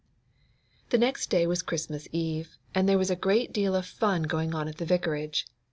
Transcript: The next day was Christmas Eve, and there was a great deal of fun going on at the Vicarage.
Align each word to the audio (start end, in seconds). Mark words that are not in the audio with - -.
The 0.89 0.97
next 0.97 1.29
day 1.29 1.45
was 1.45 1.61
Christmas 1.61 2.07
Eve, 2.11 2.57
and 2.73 2.89
there 2.89 2.97
was 2.97 3.11
a 3.11 3.15
great 3.15 3.53
deal 3.53 3.75
of 3.75 3.85
fun 3.85 4.23
going 4.23 4.55
on 4.55 4.67
at 4.67 4.77
the 4.77 4.85
Vicarage. 4.85 5.45